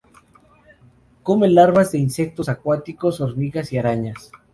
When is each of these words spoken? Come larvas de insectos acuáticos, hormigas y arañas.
Come 1.21 1.47
larvas 1.47 1.91
de 1.91 1.99
insectos 1.99 2.49
acuáticos, 2.49 3.21
hormigas 3.21 3.71
y 3.71 3.77
arañas. 3.77 4.31